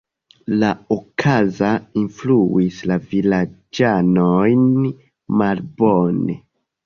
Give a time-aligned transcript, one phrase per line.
[0.61, 4.65] La okazo influis la vilaĝanojn
[5.43, 6.39] malbone.